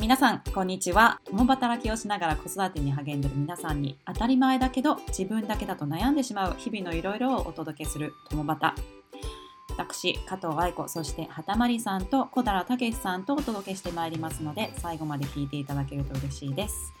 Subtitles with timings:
[0.00, 1.20] 皆さんこんにちは。
[1.28, 8.80] 共働きをしながら子育てに励んでる皆さんに当たり前だけど自分だけだと悩んでしまう日々のいろいろをお届けする共働。
[9.70, 16.94] 私加藤愛子そして畑まりさんと小平武さんとお届けしてまいりますので最後まで聞いていただけると嬉しいです。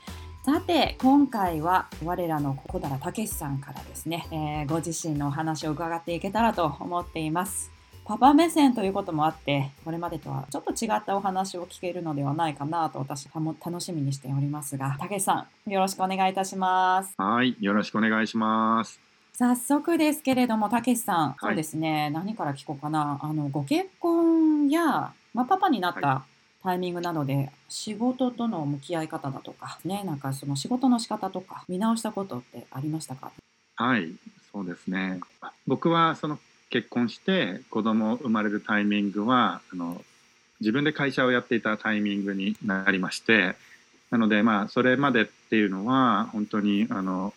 [0.44, 7.77] さて今回は我らの小平武さんからですね、えー、ご自身のお話を伺っていけたらと思っています。
[8.08, 14.96] パパ目線ということもあってこれまでとはちょっと違ったお話を聞けるのではないかなと私はも楽しみにしておりますが。
[14.98, 17.12] たけしさんよろしくお願いいたします。
[17.18, 18.98] はいよろしくお願いします。
[19.34, 22.08] 早速ですけれどもたけしさん、はい、そうですね。
[22.08, 23.18] 何から聞こうかな。
[23.20, 26.24] あのご結婚や、まあ、パパになった
[26.62, 33.32] タイミングなので仕事との向き合い方だとかねなんかその仕事の仕方とか見直したことってありましたか？
[33.76, 34.14] はい
[34.50, 35.20] そうですね。
[35.66, 36.38] 僕はその
[36.70, 40.02] 結婚して子供生まれるタイミングはあの
[40.60, 43.54] 自分で会社をやっていたタイミングになりまして
[44.10, 47.34] なのでまあそれまでっていうのは本当にあの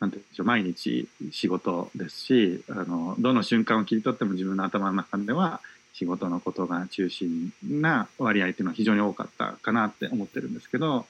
[0.00, 5.60] なんていうんでしょう毎日仕事ですしあのどの瞬間を切り取っても自分の頭の中では
[5.92, 11.04] 仕事のことが中心な割合っていうのは非常に多かったかなって思ってるんですけどやっ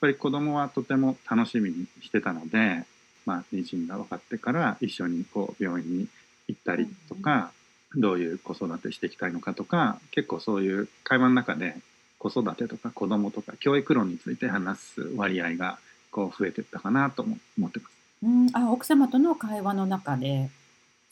[0.00, 2.84] ぱり子供はとても楽しみにしてたので、
[3.24, 6.08] まあ、妊娠が分かってから一緒にこう病院に
[6.48, 7.52] 行ったりとか、
[7.94, 11.76] どういう子育てしていきたいのかとか結構そういう会話の中で
[12.18, 15.78] 子育てとか子供とか教育論について話す割合が
[16.10, 17.38] こう増えていったかなと思っ
[17.70, 17.92] てます。
[18.22, 18.48] うん。
[18.52, 20.50] あ奥様との会話の中で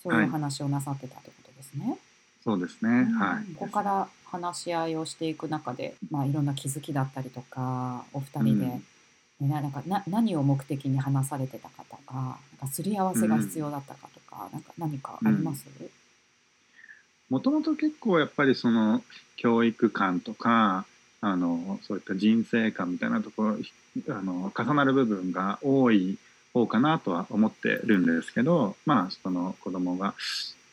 [0.02, 1.86] そういう話をなさってたってことですね。
[1.88, 1.98] はい、
[2.42, 3.54] そうですね、はい。
[3.54, 8.80] ここから話し合いをしていく中で、まあ、いろんな気づきだったりとかお二人で、
[9.42, 15.66] うん、なんかな何を目的に話されてたかとかなんかすり合わせが必要だったかとか、なんか何かあります？
[17.30, 19.02] もともと結構やっぱりその
[19.36, 20.84] 教育観とか
[21.20, 23.56] あのそういった人生観みたいなところ
[24.10, 26.18] あの重なる部分が多い
[26.52, 30.14] 方かなとは思ってるんですけどまあその子供が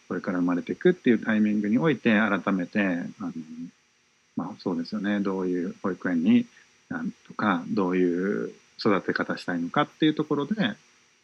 [0.07, 2.79] これから生まれていくっていうタイミングにおいて改めて
[3.19, 3.31] あの
[4.35, 5.21] まあそうですよね。
[5.21, 6.45] どういう保育園に
[6.89, 10.53] なんとかどういう育て方したいのかっていうところで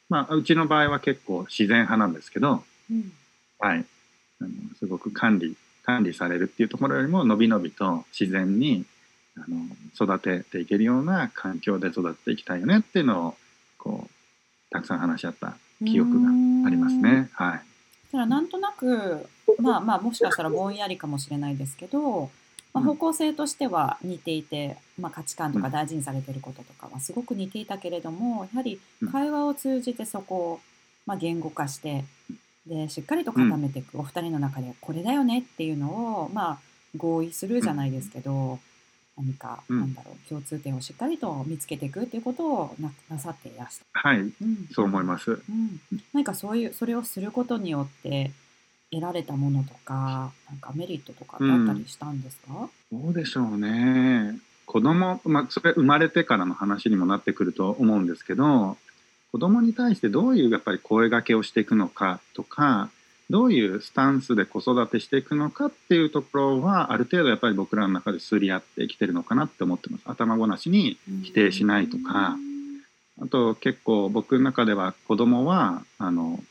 [0.09, 3.11] まあ、うちの場合は結構自然派なんですけど、うん、
[3.59, 3.85] はい
[4.39, 8.85] あのすごく管理管理されるっていうところよりものびのびと自然に
[9.37, 13.35] あの育てていけるような環境で育っていきたいよねっていうのを
[13.77, 14.09] こう
[14.69, 16.29] たくさん話し合った記憶が
[16.67, 17.29] ありますね。
[17.33, 17.57] はい。
[17.57, 19.27] だからなんとなく
[19.59, 22.29] まあまあもしかしたらぼんやりかもしれないですけど
[22.77, 28.79] まあ、方向性としては似ていて、まあ、価値観とか大事にされてることとかはすごく似ていたけれどもやはり
[29.11, 30.59] 会話を通じてそこを、
[31.05, 32.05] まあ、言語化して
[32.67, 35.87] でしっかりと固めていく、お二人の中でこれだよねっていうの
[36.23, 36.57] を、まあ、
[36.95, 38.59] 合意するじゃないですけど、
[39.17, 43.85] 何か、なんだろう共通点をしっかりと見つけていくっていうことをななさっていらした。
[43.93, 44.33] はい、うん、
[44.71, 45.31] そう思います。
[45.31, 45.79] うん、
[46.13, 48.31] 何かそういうそれをすることによって
[48.91, 54.39] 得られたものとか、なんかメリットとかってあったりしたんですか、うん、どうでしょうね。
[54.65, 58.77] 子供、まあ、それ生まれてからの話にもなってくると思うんですけど、
[59.31, 62.89] 子供に対してどういうやっぱり声がけをしていくのかとか、
[63.29, 70.03] どういうスタンスで子育てしていくのかっていうところは、ある程度やっぱり僕らの中ですり合ってきてるのかなって思ってます。
[70.05, 72.37] 頭ごなしに否定しないとか、
[73.21, 76.41] あと結構僕の中では子供は、あの、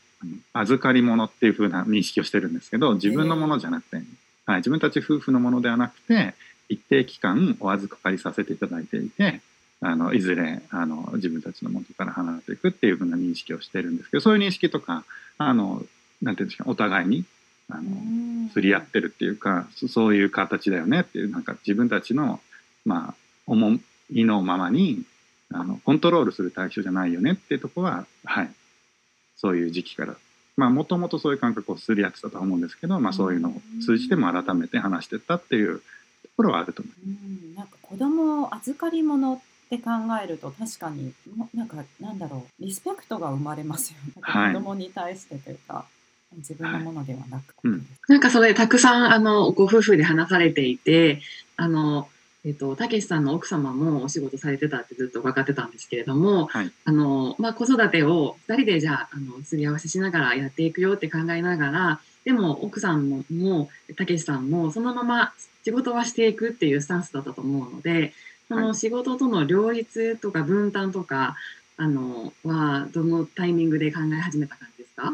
[0.53, 3.97] 預かり物っていう風な認識をしてるんですけど自分のものじゃなくて、
[4.45, 6.33] はい、自分たち夫婦のものではなくて
[6.69, 9.41] 一定期間お預かりさせていただいていて
[9.79, 15.05] あのいずれあの自分たちの元から離れていくっていう風な認識をしてるんですけどそういう認識とか
[15.37, 15.83] あの
[16.21, 17.25] なんていうんですかお互いに
[17.69, 22.39] あの釣り合ってるっていうかそういう形だよねっていうなんか自分たちの
[22.85, 23.79] まあ思
[24.11, 25.03] いのままに
[25.53, 28.49] あのコントロールする対象じゃないよねっていうとこははい
[29.37, 30.15] そういう時期から
[30.57, 33.53] まあもともとそういう感覚をすり合ってたと思うんですけど、まあ、そういうのを
[33.85, 35.83] 通じても改めて話してったっていうと
[36.35, 37.25] ころはあると思います。
[37.25, 39.39] うんなんか子供を預かり物っ
[39.69, 39.91] て考
[40.21, 41.13] えると確かに
[41.53, 44.13] なんかなんだろうリスペクトが生まれますよね。
[44.15, 45.73] 子供に対してというか。
[45.73, 45.97] はい
[46.35, 51.21] 自分のものではなく、はいうん、なんかそれたくさんあのご夫婦で話されていて
[51.55, 52.09] あの
[52.47, 65.33] えっと、たけしさんの奥様もお仕事されてたってずっと伺ってたんですけれども、はい、あの、まあ、子育てを2人でじゃあ、あの、すり合わせしながらやっていくよって考えながら、でも奥さんも、たけしさんもそのまま
[65.65, 68.13] 仕事はしていくっていうスタンスだったと思うので、
[68.47, 71.35] その仕事との両立とか分担とか、
[71.75, 75.11] あの、は、どのタイミングで考え始めた感じですか？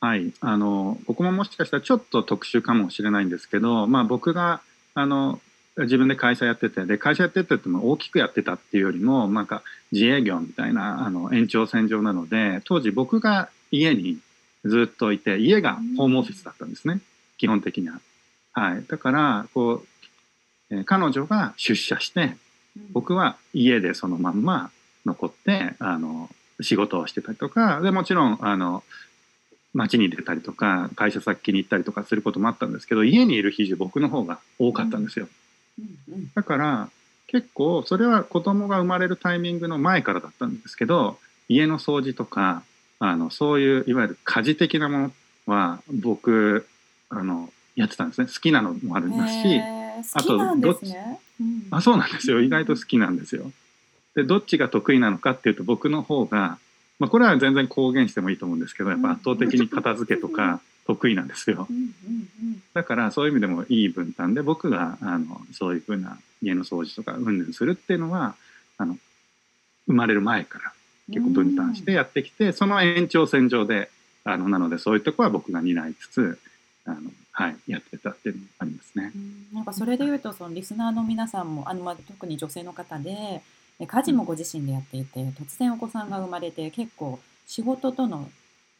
[0.00, 0.32] はい。
[0.40, 4.60] あの、僕ももしかしたらちょっと特殊かもしれないんですけど、まあ僕が、
[4.94, 5.40] あの、
[5.84, 14.18] 自分で会社やっててで会社やっててっても大きくやってたっていうよりもなんか自営業みたいなあの延長線上なので当時僕が家に
[14.64, 17.00] ずっといて家がホームオフィスだったんですね
[17.36, 18.00] 基本的には。
[18.52, 19.84] はい、だからこ
[20.70, 22.36] う、えー、彼女が出社して
[22.92, 24.70] 僕は家でそのまんま
[25.06, 26.28] 残ってあの
[26.60, 28.82] 仕事をしてたりとかでもちろんあの
[29.74, 35.28] 街に出たりとか会社先に行ったりとかすることもあったんですけど家にいる比重僕の方が多かったんですよ。
[36.34, 36.90] だから
[37.26, 42.62] 結構それは子供が生まれるタイミングの前からだったんですけど家の掃除とか
[42.98, 45.12] あのそういういわゆる家事的なもの
[45.46, 46.66] は僕
[47.10, 48.26] あのやってたんですね。
[48.26, 49.60] 好きなのもありますし
[50.14, 52.40] あとどっち、ねうん、あそうなんですよ。
[52.40, 53.52] 意外と好きなんですよ。
[54.16, 56.58] でどっちが得意なのかっていうと僕の方が
[56.98, 61.68] まあ、これは全然公言してもいいと思うんですけどやっぱ圧倒的に片付けとか得意なんですよ。
[62.72, 68.34] だからそういう意味でもいい分担で僕があのそういうふうな家の掃除とかうんぬんするっていうのは
[68.78, 68.96] あの
[69.86, 70.72] 生まれる前から
[71.10, 73.90] 結構分担してやってきてその延長線上で
[74.24, 76.38] あのなのでそういうとこは僕が担いつつ
[76.86, 79.12] あの、はい、やってたっていうのもありますね。
[79.52, 83.42] なんかそれでいうとそのリスナーの皆さんもあの、まあ、特に女性の方で
[83.86, 88.30] 家事もご自身でやっていて突然お子さんが生まれて結構仕事との、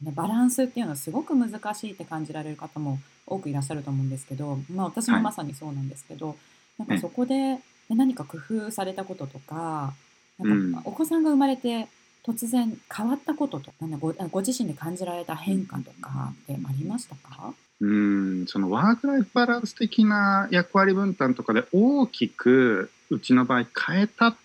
[0.03, 6.37] ね、バランスっていうのはすごく難しいって感じられる方も多くいらっしゃると思うんですけど、まあ、私もまさにそうなんですけど、はい、
[6.79, 7.59] なんかそこで
[7.89, 9.95] 何か工夫されたこととか
[10.39, 11.89] なんかお子さんが生まれて
[12.25, 17.55] 突然変わったこととなんごご自身で感じられた変化とかってありましたか？
[17.81, 24.37] うんそのワーク・ライフ・バランス的な役割分担とかで大きくうちの場合変えたっ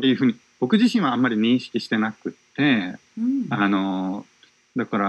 [0.00, 4.24] っていうふうに僕自身はあんまり認識してなくって、うん、あの
[4.80, 5.06] だから、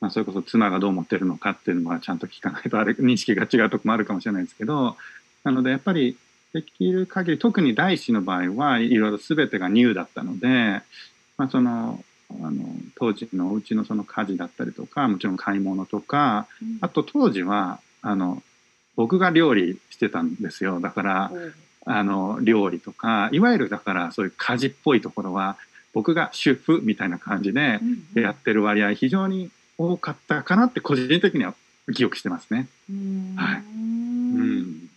[0.00, 4.96] まあ、それこそ妻がどう思ってるのかっていうのはちゃんと聞かないとあれ認識が違うとこもあるかもしれないですけど
[5.42, 6.16] なのでやっぱり
[6.52, 10.82] できる限り特に第一子の場合はいろいろ全てがニューだったので、
[11.36, 12.64] まあ、そのあの
[12.96, 18.42] 当時のお家のその家事だったりとかもちろん買い物とか、うん、あと当時はあの
[18.96, 20.78] 僕が料理してたんですよ。
[20.78, 21.32] だから、
[21.86, 25.56] あの料理とかいわゆるだからそういう家事っぽいところは
[25.94, 27.80] 僕が主婦みたいな感じで
[28.14, 31.54] やってる割合非常に多かったかなって個人的には
[31.94, 32.66] 記憶してますね。
[33.36, 34.90] はい、うん。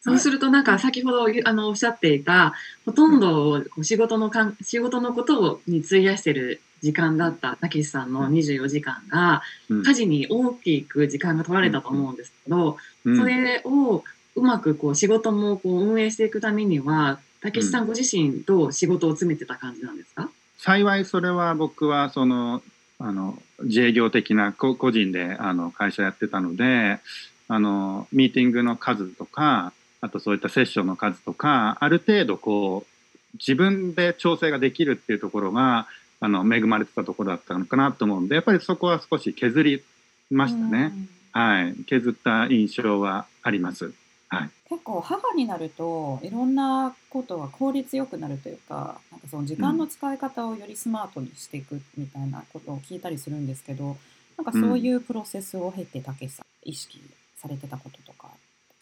[0.00, 2.52] そうするとなんか先ほどあのおっしゃっていた
[2.84, 14.04] ほとんど仕事のかん仕事のことに費やしてる時間だったたけしさんの24時間が、家事に大きく時間が取られたと思うんですけど、それを
[14.36, 20.23] うまくこう仕事もこう運営していくためには、たけしさんご自身と仕事を詰めてた感じなんですか、うん、
[20.64, 22.62] 幸いそれは僕はその
[22.98, 27.00] あの自営業的な個人であの会社やってたので
[27.48, 35.86] あのミーティングの数とかあとそういったセッションの数とかある程度こう自分で調整ができるっていうところが
[36.20, 39.84] あの恵まれてたところだったのかなと思うんでやっぱりそこは少し削り
[40.30, 40.94] ましたね。
[41.32, 43.92] はい、削った印象はあります。
[44.34, 53.96] はい、結構母になるといろんなことが効率よくなるというかなんかその時間の使い方をよりスマートにしていくみたいなことを聞いたりするんですけど
[54.36, 57.00] なんかそういうプロセスを経てたけしさん意識
[57.36, 58.28] されてたこととか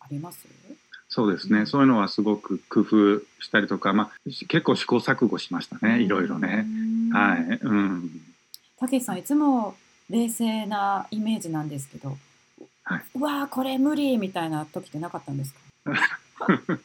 [0.01, 0.47] あります？
[1.09, 6.67] そうですね、うん、そういうのはすごく工夫したりとか、まあ、結構試行錯誤しましたね、いろいろね。
[7.13, 8.11] はい、うん。
[8.79, 9.77] たけしさんいつも
[10.09, 12.17] 冷静なイメージなんですけど
[12.93, 15.61] はい、うわーこれ無理みたいな時ってなかったんですか？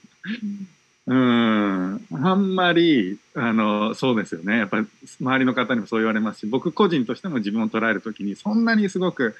[1.07, 4.57] うんあんまりあのそうですよね。
[4.57, 4.87] やっぱり
[5.21, 9.35] 周りの方にもそう言われますし僕個人としても自分を捉える時にそんなにすごく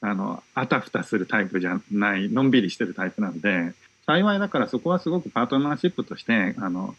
[0.00, 3.74] あのあたふたするタイプじゃないのんびりしてるタイプなので
[4.06, 6.94] 幸いだからそこはすごくパートナーシップとしてあの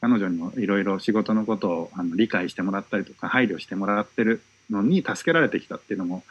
[0.00, 6.22] 彼女にもいろいろ仕事のことをあの理解してもらったりとか配慮してもらってるのに助けられてきたっていうのも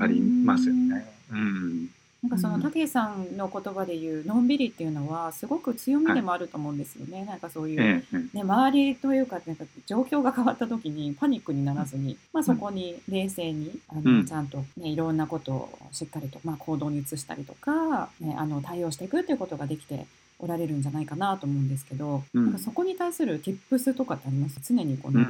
[0.00, 1.06] ありますよね。
[1.30, 1.88] うん。
[2.22, 7.18] なんかその武井さんの言葉で言うのんびりっていうのはすごく強みでもあると思うんですよね。
[7.18, 20.06] はい、なんかそういう、ね、周りというかなんか状況が変わった時にパニックにならずに、まあ、そこに冷静にあのちゃんと、ね、いろんなことをしっかりと、まあ、行動に移したりとか、ね、あの対応していくっていうことができて
[20.38, 24.60] おられるんじゃないかなと思うんですけど、うん、なんかそこに対する tips とかってあります？
[24.62, 25.24] 常にこの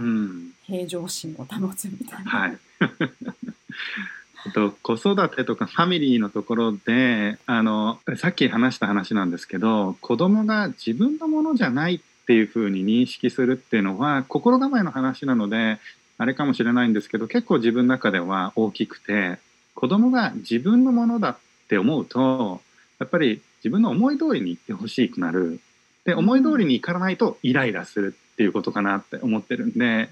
[0.64, 2.30] 平常心を保つみたいな。
[2.30, 2.58] はい。
[4.52, 15.78] と子育てとかファミリーのところであのさっき話した話なんですけど子供が自分のものじゃないっていうふうに認識するっていうのは心構えの話なので
[16.18, 19.38] あれかもしれないんですけど結構自分の中では大きくて
[19.74, 21.36] 子供が自分のものだっ
[21.68, 22.60] て思うと
[22.98, 25.60] やっぱり自分の思い通りにいってほしくなる。
[26.04, 30.08] で思い通りにいかないとイライラするっていうことかなって思ってるんで、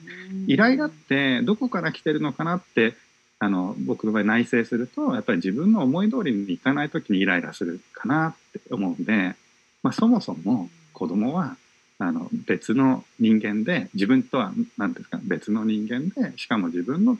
[0.46, 2.94] イライラってどこから来てるのかなって
[3.38, 9.34] あの僕の場合内省するとやっぱり自分の思い通りにいかない時にイライラするかなって思うんで、
[9.82, 11.56] まあ、そもそも子供は
[11.98, 17.18] あの別の人間で自分とは何ですか別の人間でしかも自分の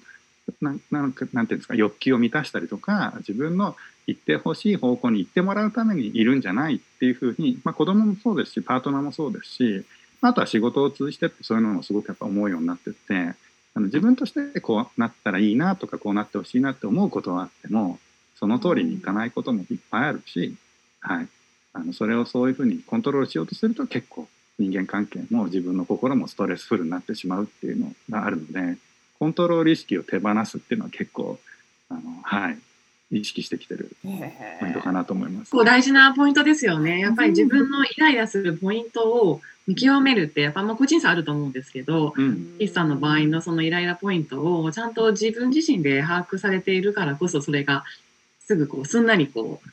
[0.61, 9.85] ななんかなんていうんですか欲求を満たしたりとか自分の行ってほしい方向に行ってもらうためにいるんじゃないっていうふうに、まあ、子供もそうですしパートナーもそうですし
[10.21, 13.35] あとは仕事を通じてってそういうのもすごくやっぱ思うようになってって
[13.75, 17.99] あの自分としてこうなったらいいなとかこうなってほしいなって思うことはあっても
[18.37, 20.55] その通りにいかないこともいっぱいあるし、
[21.01, 21.29] はい、
[21.73, 28.79] あのそれをそういうふうにコントロールしようとすると結構人間関係も自分の心もストレスフルになってしまうっていうのがあるので
[29.19, 31.39] コントロール意識を手放すっていうのは結構
[31.89, 32.59] あのはい
[33.11, 34.09] 意識してきてるポ
[34.67, 35.51] イントかなと思います。
[35.51, 36.99] こう大事なポイントですよね。
[37.01, 47.85] やっぱり自分のイライラするポイントを見極めるって、やっぱまあ個人差あると思うんですけど、うん、岸さんの場合のそのイライラポイントをちゃんと自分自身で把握されているからこそ、それが
[48.41, 49.71] すぐこうすんなりこう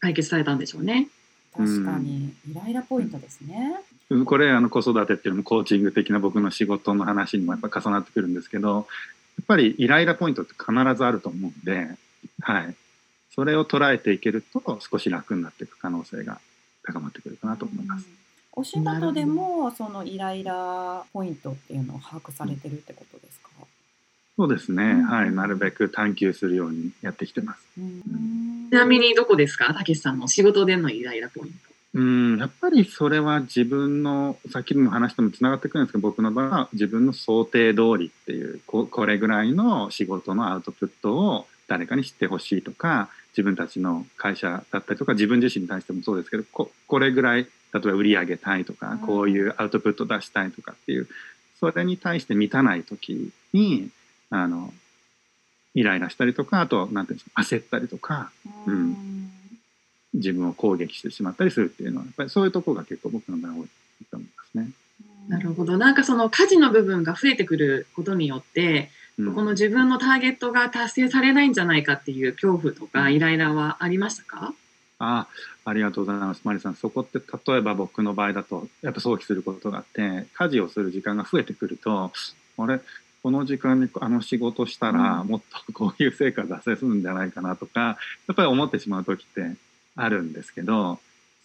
[0.00, 1.08] 解決されたんでしょうね。
[1.56, 3.80] 確かに、イライラポイントですね。
[4.24, 8.80] これあの子育てっていうのもコーチング的な僕の仕事の話にもやっぱ重なってくるんですけどや
[9.42, 11.88] っぱりイライラポイントって必ずあると思うんで、
[12.40, 12.74] はい、
[13.34, 16.40] それを捉えていけると少し楽になっていく可能性が
[16.84, 18.06] 高まってくるかなと思います。
[18.52, 23.50] お仕事でもそのイライラポイントっていうのを把握されてるってことですか、
[24.38, 27.66] そうですね、うん、はい、なるべく探求するようにやってきてます。
[27.78, 31.75] うん、ちなみにどこですか、たけしさんの仕事でのイライラポイント。
[31.96, 51.08] うんやっぱりそれは自分のさっきの話ともつながってくるんですけど僕の場合は自分の想定通りっていうここれぐらいの仕事のアウトプットを誰かに知ってほしいとか自分たちの会社だったりとか自分自身に対してもそうですけどここれぐらい例えば売り上げたいとかこういうアウトプット出したいとかっていう
[51.58, 53.88] それに対して満たない時に
[54.28, 54.74] あの
[55.74, 58.30] イライラしたりとかあと何て言うんですか焦ったりとか。
[58.66, 59.15] うん
[60.16, 63.68] 自分を攻撃してしまったりするっていうのはやっぱりそういうところが結構僕の場合多い
[64.10, 64.70] と思いますね。
[65.28, 65.76] なるほど。
[65.76, 74.54] なんかその家事の部分が増えてくることによって、うん、この自分のターゲットが達成されないんじゃないかっていう恐怖とかイライラはありましたか、
[74.98, 75.26] あ
[75.64, 76.42] ありがとうございます。
[76.44, 82.12] マリさん、そこって例えば僕の場合だと、やっぱ想起することがあって、家事をする時間が増えてくると、
[82.58, 82.80] あれ、
[83.22, 87.96] この時間にあの仕事したら、もっとこういう成果出せるんじゃないかなとか、や
[88.32, 89.56] っぱり思ってしまう時って
[89.96, 90.98] あるんですけど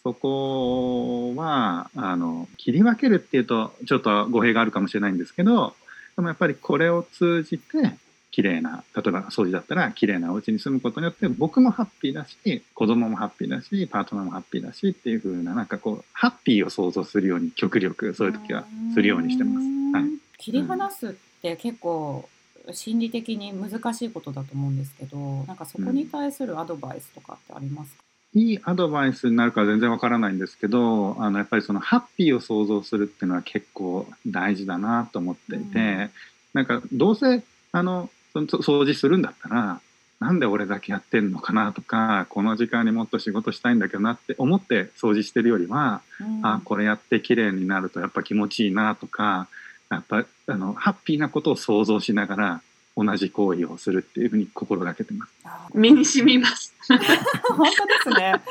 [0.04, 5.74] そこはあの切り分けるっていうとちょっと語弊があるかもしれないんですけど
[6.16, 7.96] でもやっぱりこれを通じて
[8.32, 19.68] 綺麗な例えば掃除だったら綺麗なお家に住むことによって僕もハッピーだし子供もハッピーだしパートナーもハッピーだしっていう風ななんかこうハッピーを想像するように極力そういう時はするようにしてます。
[19.94, 22.28] はい、切り離すって結構
[22.72, 25.18] 心理的に難しいことだと思うんですけど
[25.48, 36.10] なんかそこに対するアドバイスとかってありますか、いいアドバイスになるか全然わからないんですけどあのやっぱりそのハッピーを想像するっていうのは結構大事だなと思っていて、うん、
[36.54, 39.82] なんかどうせあの掃除するんだったら
[40.22, 49.48] なんで俺だけやってんのかなとかこの時間にもっと仕事したいんだけどなって思って掃除してるよりは、うん、あこれやって綺麗になるとやっぱ気持ちいいなとか
[49.90, 52.62] やっぱあのハッピーなことを想像しながら
[52.96, 55.34] 同じ行為をするっていうふうに心がけてます。
[55.74, 56.71] 身に染みます。
[57.56, 58.42] 本当ですね。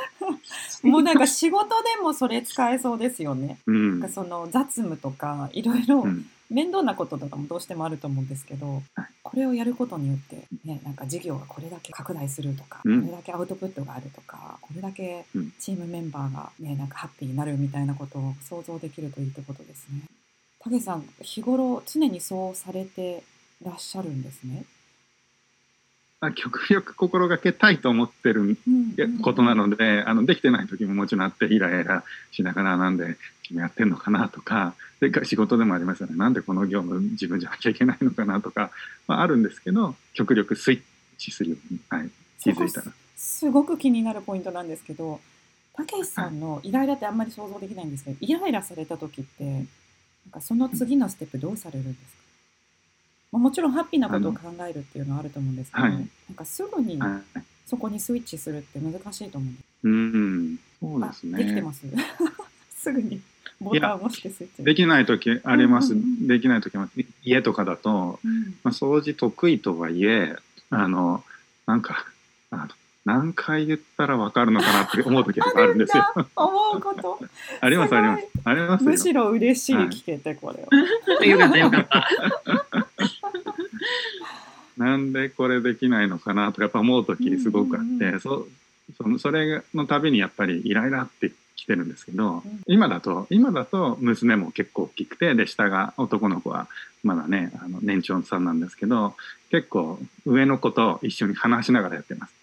[0.82, 3.58] もうなんか仕事でもそれ使えそうですよね。
[3.66, 6.06] うん、なんかその雑務とかいろいろ
[6.50, 8.82] 面倒なこととかもどうしてもあると思うんですけど、うん、
[9.22, 15.24] これをやることによってねなんか事業がこれだけ拡大するとか、うん、これだけアウトプットがあるとか、これだけ
[15.58, 20.02] チームメンバーがねなんかハッピーになるみたいなことを想像できるといいってことですね。
[20.58, 23.22] 武さん日頃常にそうされて
[23.64, 24.64] らっしゃるんですね。
[26.22, 28.58] あ極力心がけたいと思ってる
[29.22, 36.16] ことなので、あのできてない時ももちろんあってイライラしながらなんで君やってんのかなとかで仕事でもありますよね。
[36.16, 38.70] なんでこの業務自分じゃなきゃいけないのかなとか、
[39.08, 40.82] まあ、あるんですけど極力スイッ
[41.16, 42.92] チするように、はい、気づいたら。
[43.16, 45.20] すごく気になるポイントなんですけど
[45.72, 49.64] たけしさんのイライラってあんまり想像できないんですけどイライラされた時ってなん
[50.32, 52.19] かその次のステップどうされるんですか？
[52.19, 52.19] まあ、
[53.32, 56.98] もちろんハッピーなことを考えるっていうのはあると思うんですけど、はい、なんかすぐに
[57.66, 59.64] そこにスイッチするって難しいと思うんです。
[59.84, 61.38] うん、そうですね。
[61.38, 61.86] できてます？
[62.76, 63.20] すぐに
[63.60, 64.64] ボタンを押してスイッチ。
[64.64, 65.92] できない時あります。
[65.92, 66.88] うんうん、できない時も
[67.22, 70.36] 家とかだと、うん、まあ、掃除得意とはいえ、
[70.70, 71.22] あの、
[71.66, 72.06] なんか、
[72.50, 72.68] あ
[73.04, 76.04] 何回言ったら分かるのかなって思う時とかあるんですよ。
[76.36, 77.18] 思うこと
[77.60, 78.26] ありますあります。
[78.44, 80.68] ありますむしろ嬉しい聞けてこれは。
[81.24, 82.08] よかったよかった。
[84.80, 88.48] なんでこれできないのかなとかやっぱ思う時すごくあって、そ
[88.96, 96.66] そのそれのたびにやっぱりイライラってきてるんですけど、うん、今だと今だと娘も結構大きくてで下が男の子は
[97.02, 99.14] まだねあの年長さんなんですけど
[99.50, 102.34] 結構上の子と一緒に話しながらやってます。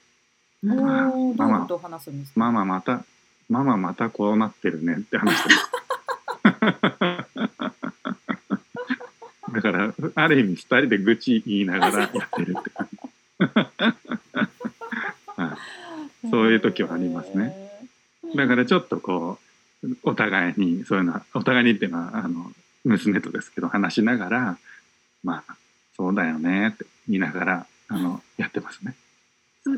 [0.61, 1.67] ママ
[2.35, 3.03] ママまた
[3.49, 5.49] ママまたこうなってるねって話して
[6.61, 7.73] ます。
[9.57, 12.99] だからある意味2人で愚痴言いながらやってるって感じ。
[16.29, 17.55] そういう時はありますね。
[18.35, 19.39] だからちょっとこ
[19.83, 22.51] うお互いにそういうのはお互いにっていうのはあの
[22.83, 24.59] 娘とですけど話しながら
[25.23, 25.55] まあ
[25.95, 28.93] そうだよねって言いながらあのやってますね。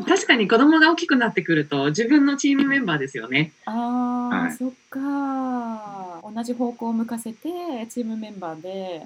[0.05, 3.53] 確かに子供が大きくなってくると自分のチームメンバーですよね。
[3.65, 9.03] ああ、はい、そっか同じ方向を向かせてチームメンバーで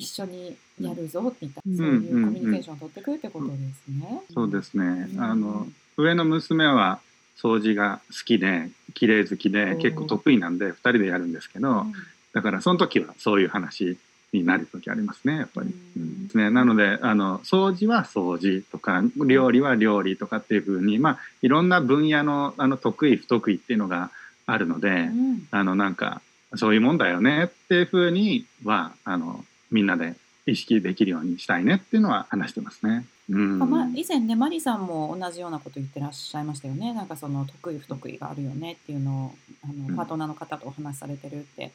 [0.00, 4.22] 一緒にやるぞみたいな、うん、そういうコミュニケーションを取ってくるってことですね。
[4.28, 5.66] うん、そうですね、あの
[5.96, 7.00] 上の娘は
[7.38, 11.86] 掃除が好きで綺麗好きで結構得意なんで2人でやるんですけど、
[12.32, 13.98] だからその時はそういう話
[14.32, 15.74] になる時ありますねやっぱり。
[15.96, 16.30] うん。
[16.34, 24.10] ね、なのであの掃除は掃除とか料理は料理とかっていうふうに、まあ、いろんな分野のあの得意不得意っていうのが
[24.46, 26.22] あるので、うん、あのなんか
[26.56, 30.14] そういうもんだよねっていうふうにはあのみんなで
[30.46, 33.06] 意識できるようにしたいねっていうのは話してますね。
[33.28, 33.58] うん。
[33.58, 36.92] まあ、以前ねマリさんも同じようなこと言ってらっしゃいましたよね。
[36.92, 39.34] なんかその得意不得意があるよねっていうのを
[39.64, 41.70] あのパートナーの方とお話しされてるって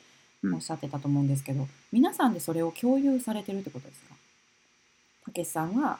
[0.53, 4.15] おっしゃってたと思うんですけど、皆さんでそれを共有されてるってことですか？
[5.25, 5.99] たけしさんは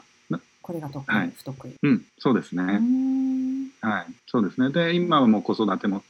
[0.62, 2.64] これが得意、はい、不得意、うん、そうですね。
[3.82, 4.06] はい。
[4.28, 4.72] そうですね。
[4.72, 6.04] で今はもう子育ても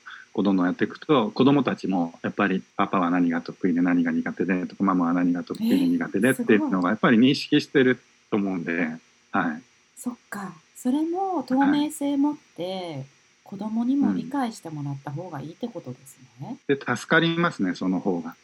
[0.44, 6.56] どんどんやっていくと子どもたちもやっぱりパパは何が得意で何が苦手でとかママは何が得意で苦手でってい。
[6.58, 8.90] うのがやっぱり認識してると思うんで、
[9.32, 9.62] はい、
[9.98, 10.54] そっか。
[10.76, 13.06] それも透明性持って、
[13.44, 16.58] 子供にも理解してもらった方がいいってことですね。
[16.68, 18.36] で助かりますねその方が。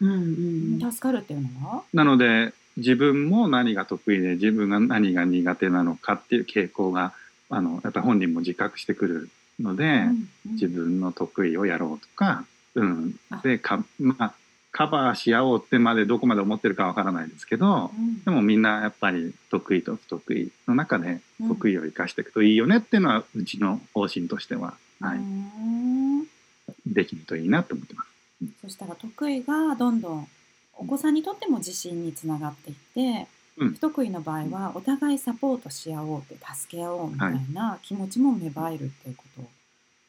[0.00, 0.10] うん
[0.82, 1.82] うん、助かるっていうのは？
[1.94, 7.14] なので自分も何が得意で自分が何が苦手なのかっていう傾向が
[7.48, 14.34] あのやっぱ本人も自覚してくるので、うんうん、自分の得意をやろうとか、うん、でか、まあ、
[14.70, 25.18] カバーし合おうってまでどこまで思ってるかわからないですけど、うん、でもみんなやっぱり得意と不得意の中で得意を生かしていくといいよねっていうのはうちの方針としては、はい、
[26.86, 28.08] できるといいなと思ってます。
[28.60, 30.28] そしたら得意がどんどん
[30.74, 39.42] お子さんにとっても自信につながっていって、うん、不得意の場合はお互いサポートし合おうって助け合おうみたいな気持ちも芽生えるっていうこと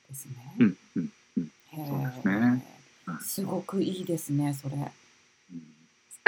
[0.09, 0.33] ですね。
[0.59, 1.51] うんうんうん、
[1.87, 2.65] そうですね。
[3.21, 4.75] すごくいいですね、それ。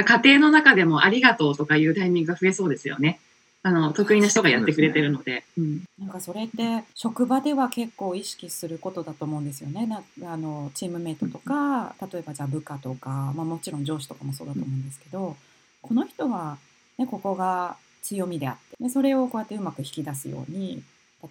[0.03, 3.19] 家庭の中でもありがとうとかいうタイミングが増えそうですよね。
[3.61, 5.43] あの得意な人がやってくれてるので、ね。
[5.57, 9.85] うん、なんかそれって職場では結構意識することだと思うんですよね。
[9.85, 10.01] な
[10.31, 15.35] あのチームメイトとか例えばじゃあ部下とか、まあ、もちろん上司とかもそうだと思うんですけど
[15.81, 16.57] この人は、
[16.99, 20.83] ね、ここが強みであってでそれをこうやってうまく引き出すように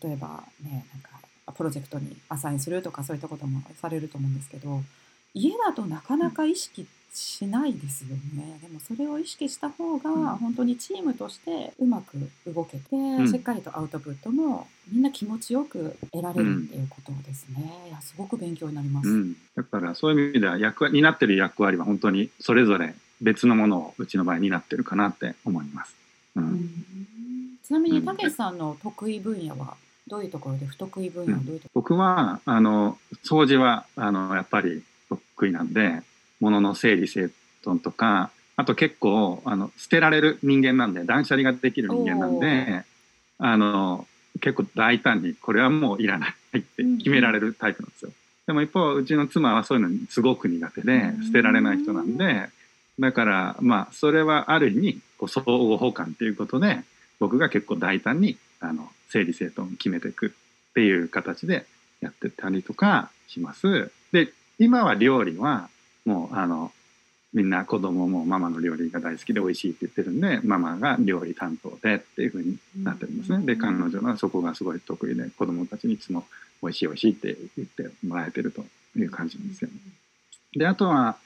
[0.03, 4.81] 例えばねなんかプロジェクトにアサインするとかそういったこともされると思うんですけど
[5.35, 8.59] 家だとなかなか意識しないですよね。
[8.63, 17.73] でもそれを意識した方が本当にチームとしてうまく動けて、うん、しっかりとアウトプットもみんな気持ちよく得られるっていうことですね。
[17.89, 19.09] いやすごく勉強になります。
[19.09, 25.95] うん、だからそういう意味では役担ってる役割は本当にそれぞれ別のものをうちの場合担ってるかなって思います。
[26.37, 29.77] うん、ちなみにたけしさんの得意分野は
[30.07, 36.03] どういうところで不得意分野はどういうところ、僕はあの掃除はあのやっぱり得意なんで
[36.41, 37.31] 物の整理整
[37.65, 42.85] 頓とかあと結構あの捨てられる人間なんで断捨離ができる人間なんで
[43.39, 44.07] あの
[44.41, 48.11] 結構大胆にこれはもういらないって決められるタイプなんですよ。
[48.47, 52.49] でも一方うちの妻はそういうのにすごく苦手で捨てられない人なんで
[52.99, 56.81] だからまあそれはある意味こう相互補完っていうことで
[57.21, 61.67] 僕が結構大胆にあの整理整頓決めていくっていう形で
[62.01, 63.91] やってたりとかします。
[64.13, 65.69] で今は料理は
[66.05, 66.73] もうあの
[67.33, 73.45] みんな子供もママの料理が大好きで美味しいって言ってるんでママが料理担当でっていうふうになってるんですね。
[73.45, 76.25] で彼女はそこがすごい得意で子供たちにいつも
[76.63, 78.65] 美味しい美味しいって言ってもらえてると
[78.97, 79.77] いう感じなんですよ、ね。
[80.55, 81.19] であとは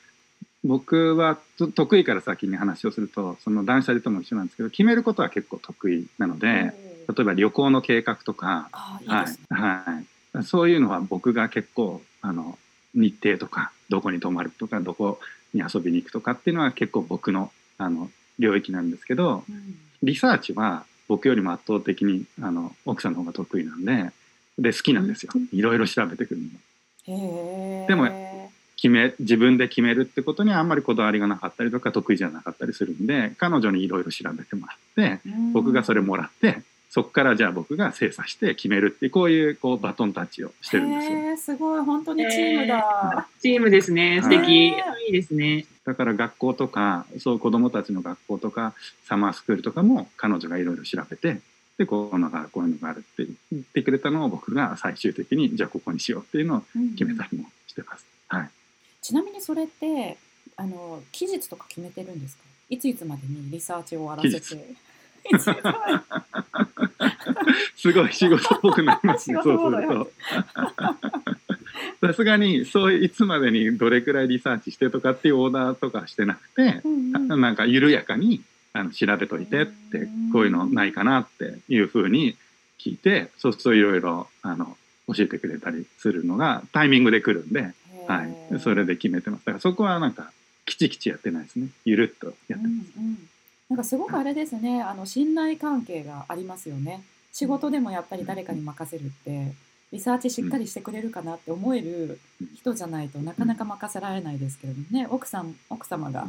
[0.65, 1.39] 僕は
[1.75, 6.73] 得意から先に話をするとその断捨離とも一緒なんですけど決めることは結構得意なので
[7.09, 9.55] 例えば旅行の計画とかはい。
[10.35, 12.59] はい、そういうのは僕が結構あの
[12.95, 15.19] 日程とかどこに泊まるとかどこ
[15.53, 24.13] に遊びに行くとかっていうのは結構僕のあの領域なんですけど、うん、リサーチは僕よりも圧倒的にあの奥さんの方が得意なんで
[24.59, 25.33] で好きなんですよ。
[25.53, 27.87] いろいろ調べてくるの。
[27.87, 28.51] でも
[28.83, 35.21] 決め自分で決めるってことにはあんまりこだわりがなかったりとか得意じゃなかったりするんで彼女にいろいろ調べてもらって
[35.53, 41.55] 僕がそれもらってそこからじゃあ僕が精査して決めるってこういうこうバトンタッチをしてるんですよ。
[41.55, 43.29] すごい本当にチームだ。
[43.41, 44.75] チームですね素敵、い
[45.09, 45.65] いですね。
[45.87, 51.41] だから学校とかそう子どもたちの学校とかサマースクールとかも彼女がいろいろ調べて
[51.79, 56.63] でこういうのがあるこういうのがあるって言ってくれたのを僕が最終的にじゃあここにしようっていうのを
[56.99, 58.05] 決めたりもしてます。
[58.31, 58.51] うん、はい、
[59.03, 60.17] ちなみにそれって
[60.57, 62.43] あの期日とか決めてるんですか？
[62.71, 64.65] いついつまでにリサーチを終わらせて。
[67.77, 70.13] すごい仕事っぽくなりますね、そうすると。
[72.07, 82.37] さすがにそういつまでにどれくらいリサーチしてとかっていうオーダーとかしてなくて、うんうん、なんか緩やかにあの調べといてってこういうのないかなっていうふうに
[82.79, 84.77] 聞いてそうするといろいろあの
[85.09, 87.73] 教えてくれたりするのがタイミングで来るんで、
[88.07, 89.47] はい、それで決めてます。
[89.47, 90.33] だからそこはなんか
[90.67, 91.69] きちきちやってないですね。
[91.85, 92.93] ゆるっとやってます。
[92.99, 93.29] うんうん
[93.73, 97.03] なんかすごくあれですね、あの信頼関係がありますよね。
[97.33, 99.51] 仕事でもやっぱり誰かに任せるって、
[99.91, 102.21] リサーチしっかりしてくれるかなって思える
[102.55, 106.27] 人じゃないとなかなか任せられないですけれどもね、奥さん奥様が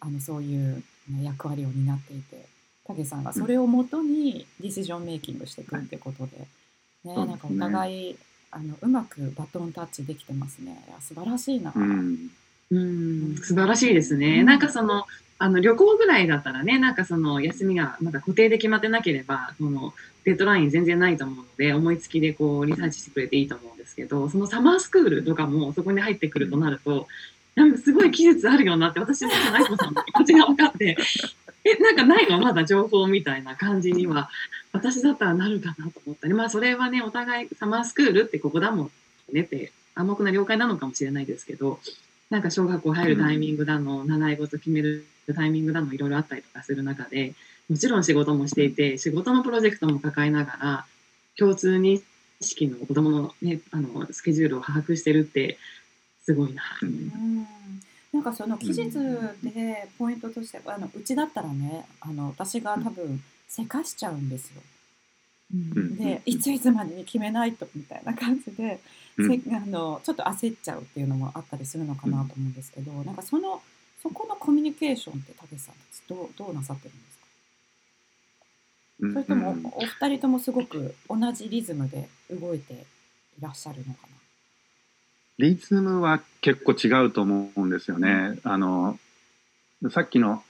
[0.00, 0.82] あのそういう
[1.22, 2.44] 役割を担っていて、
[2.84, 6.46] 武さんがそれをもとにディシジョンメイキングしていくってことで、
[7.04, 8.16] ね、なんかお互い
[8.54, 10.84] あのうまくバトンタッチできてますね。
[10.88, 11.72] いや素晴らしいな。
[11.74, 12.30] うん、
[12.70, 14.44] うん素晴らしいですね。
[14.44, 15.04] なんかその
[15.38, 19.92] あの旅行ぐらいだったらね、なんかその休みがまだ固定で決まってなければ、その
[20.24, 27.08] デッドライン全然ないと思うので、思いつきでこうリサーチしてくれていいと思うんですけど、そのサマースクールとかもそこに入ってくるとなると、
[27.56, 30.96] なんかすごい技術あるよなって私も内子さんの気持ちが分かって、
[31.64, 34.30] え、 なんかないのまだ情報みたいな感じには、
[34.72, 38.90] 私だったらなるかなと思ったり、まあそれはね、お互いサマースクールってここだもん
[39.32, 41.80] ねって暗黙な了解なのかもしれないですけど、
[42.30, 47.34] なんか小学校入るタイミングだの、習い事決めるタイミングだのいろいろあったりとかする中で
[47.70, 50.86] もちろん仕事もしていて仕事のプロジェクトも抱えながら
[51.38, 52.02] 共通認
[52.40, 55.56] 識の子どもの,、ね、あのスケジュールを把握してるって
[56.22, 57.12] すごいなと思いま
[57.80, 57.83] す。
[58.14, 58.90] なんかその期日
[59.42, 64.62] でポイントとしてあのうちだったらねあの私が多分せかしちゃうんですよ。
[65.98, 68.80] でいついつまでに決めないとみたいな感じで、
[69.18, 73.60] せあのちょっと焦っちゃうっていうのもあったりするのかなと思うんですけど、なんかその
[74.00, 76.98] そこのコミュニケーションって武さんたちどうどうなさってるん
[79.12, 79.22] ですか？
[79.24, 82.76] それともお二人ともすごく同じリズムで動いてい
[83.40, 84.13] らっしゃるのかな？
[85.38, 88.38] リズムは結構違うと思うんですよね。
[88.44, 88.98] あの
[89.90, 90.42] さっきの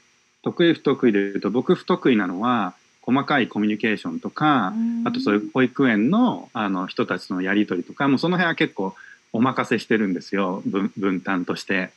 [0.43, 4.73] 得意不得意で言うと僕不得意なのは細かいコミュニケーションとか
[5.05, 8.95] あとそういう保育園のあの人たちのやり取りとかもうその辺は結構
[9.33, 10.63] お任せしてるんですよ。
[10.97, 11.91] 分担として、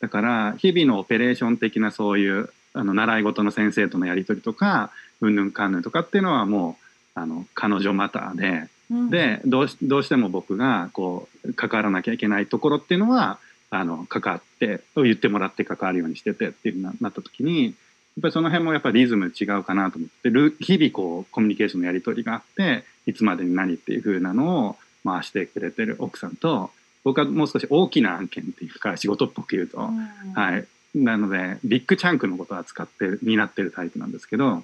[0.00, 4.90] だから日々のオペレーション的なそういうあの習い事の先生とのやり取りとか
[5.22, 6.76] うんぬんかんぬんとかっていうのはも
[7.16, 8.68] うあの彼女マターで、うん、
[9.10, 13.38] でどうどうしても僕がこう関わらなきゃいけないところっていうのは
[13.70, 17.74] あの関わって言ってもらって関わるようにしててっていうななった時にやっ
[18.20, 20.30] ぱりその辺もやっぱりリズム違うかなと思って
[20.62, 26.70] 日々こうコミュニケーションのやり取りがあっていつまでに何っていう風なのを回してくれてる奥さんと
[27.04, 30.66] 僕はもう少し大きな案件っていうか仕事っぽく言うと、うん、はい。
[30.94, 34.62] なのでビッグチャンクのことを扱って担ってるタイプなんですけどっ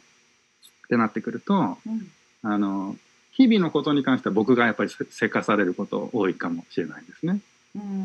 [0.89, 2.11] てなってくると、うん、
[2.43, 2.97] あの
[3.39, 7.41] 日々のことに関しては僕がやっぱりせかされること多いかもしれないですね。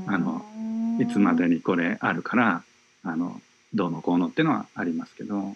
[0.08, 0.46] あの
[1.02, 2.64] いつまでにこれあるから
[3.04, 3.42] あの
[3.74, 5.56] どうのこうのっていうのはありますけど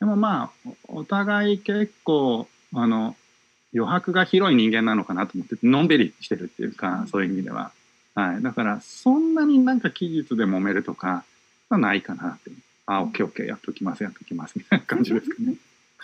[0.00, 3.14] でもまあお互い結構あの
[3.72, 7.70] 余白が広い人間なのかなと思ってのんびりしてるっていうか、うん、そういう意味では
[8.14, 11.24] はい、だからそんなになんか期日で揉めるとか
[11.68, 12.50] はないかなって。
[12.86, 15.54] あ、オッケーオッケーやっときますやっときますみたいな感じですかね。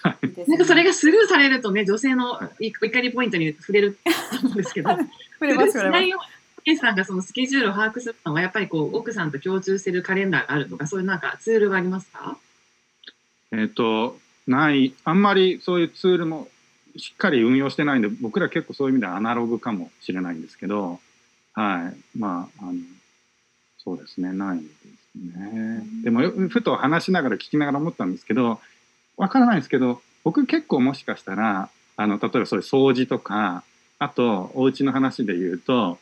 [0.02, 3.98] なんかそれがスルーされるとね、女性の怒りポイントに触れる
[4.32, 6.30] と思うんですけど、触れます触れます。
[6.62, 12.36] ケさんがそのスケジュールを把握するのは、やっぱりこう奥さんと共通してるカレンダーがあるとか、そういうなんかツールがありますか？
[13.52, 16.48] えっ、と、ない、あんまりそういうツールも
[16.96, 21.00] しっかり運用してないんで、僕ら結構そういう意味ではアナログかもしれないんですけど、
[21.54, 22.18] はい。
[22.18, 22.74] まあ、あの、
[23.82, 24.68] そうですね、ないです
[25.14, 25.82] ね。
[26.04, 28.60] でも、ふと話しながら聞きながら思ったんですけど、
[29.20, 33.62] わからないですけど、僕結構もしかしたら、あの例えばそういう掃除とか
[33.98, 35.98] あとお家の話で言うと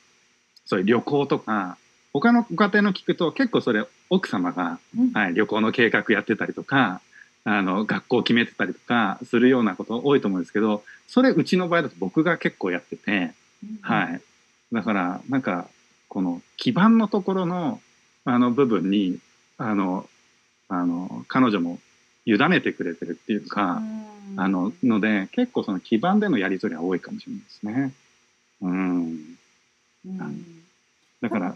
[0.65, 1.77] そういう旅行とか
[2.13, 7.01] 他のご家庭の聞くと結構それ奥様が、うん、はい、旅行の計画やってたりとか
[7.43, 13.33] あの学校決めてたりとかするようなこと多いと思うんですけどそれうちの場合だと僕が結構やってて、
[13.65, 14.21] うん、はい、
[14.71, 15.67] だからなんか
[16.09, 17.81] この基盤のところの
[18.25, 19.19] あの部分に
[19.57, 20.09] あの
[20.69, 21.81] あの彼女も
[22.29, 23.81] 委ねてくれてるっていうか、
[24.33, 27.95] うん、あのので結構その基盤でのやり取りは多いかもしれないですね。
[28.61, 29.37] うん、
[30.07, 30.45] うん、
[31.23, 31.55] だから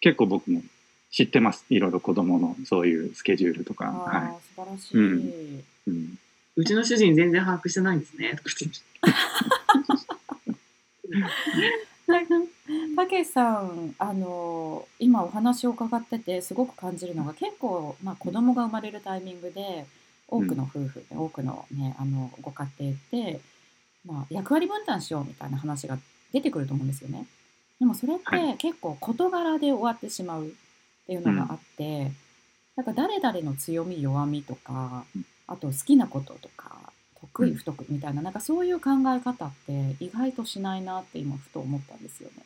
[0.00, 0.62] 結構僕も
[1.10, 1.66] 知ってます。
[1.68, 3.86] いろいろ子供のそういうスケジュールとか。
[3.86, 5.64] はい、素晴らしい、うん。
[5.88, 6.18] うん、
[6.56, 8.38] うちの主人全然把握してないんですね。
[12.96, 19.86] たけしさんあの今お話を伺っててすごく感じるのが結構、まあ、子供が生まれるタイミングで
[20.28, 23.40] 多くの夫婦で、うん、多くの,、ね、あのご家庭で、
[24.04, 25.98] まあ、役割分担しようみたいな話が
[26.32, 27.26] 出てくると思うんですよね。
[27.78, 30.50] でもそれって結構事柄で終わってしまうっ
[31.06, 32.16] ていうのがあって、うん、
[32.76, 35.04] なんか誰々の強み弱みとか
[35.46, 42.44] あと好きなこととか得意不得意みたいななんかそういう考え方って意外としないなって今ふと思ったんですよね。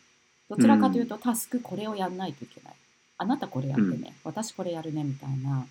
[0.50, 2.74] どちらかというと、タスクこれをやんないといけない。
[3.18, 5.66] あなたこれやってね、私これやるねみたいな、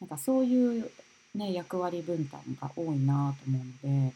[0.00, 0.90] なんかそういう、
[1.36, 4.12] ね、役割分担が多いなと思うので、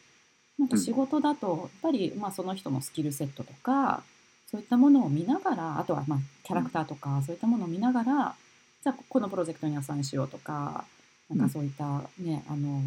[0.58, 4.02] なんか仕事だと、やっぱり、まあ、その人のスキルセットとか、
[4.50, 8.34] そういったものを見ながら、あとはまあキャラクターとか、そういったものを見ながら、
[8.82, 10.84] じゃあこのプロジェクトにアサインしようとか、
[11.30, 12.82] なんかそういったね、あの、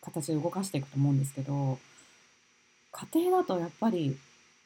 [0.00, 1.78] 形で動かしていくと思うんですけど、
[2.90, 4.18] 家庭だとやっぱり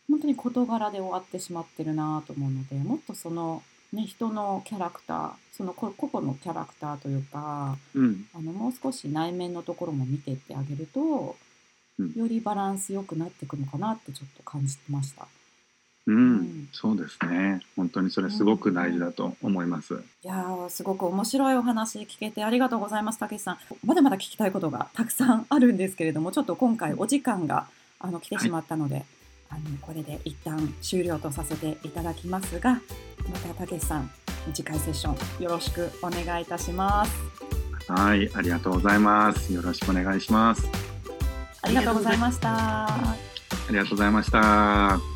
[0.09, 11.37] 本当に事柄で終わってしまってるなと思うのでもっとその、ね、人のキャラクターその個々のキャラクターというか、うん、あのもう少し内面のところも見ていってあげると、
[11.99, 15.27] うん、よりバランスよくなっていくのかなってちょっと感じてました。
[16.07, 17.61] うん、うん、そうですね。
[17.75, 19.95] 本当にそれすごく大事だと思います。
[19.95, 23.59] いやすごく面白いお話聞けてありがとうございます、たけしさん。
[23.85, 27.67] まだまだ聞きたいことがたくさんあるんですけれども、ちょっと今回お時間が
[27.99, 29.05] あの来てしまったので、はい
[29.51, 32.81] あのこれで一旦終了とさせていただきますがま
[33.39, 34.11] たたけしさん
[34.53, 37.13] 次回セッションよろしくお願いいたします。
[37.89, 39.53] はいありがとうございます。
[39.53, 40.69] よろしくお願いします。
[41.63, 43.17] ありがとうございました。
[43.69, 45.16] ありがとうございました